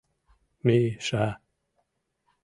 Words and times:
Ми-ша! 0.65 1.23